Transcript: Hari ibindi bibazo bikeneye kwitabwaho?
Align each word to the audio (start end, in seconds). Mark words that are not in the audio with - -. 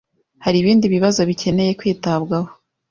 Hari 0.43 0.57
ibindi 0.59 0.85
bibazo 0.95 1.21
bikeneye 1.29 1.71
kwitabwaho? 1.79 2.49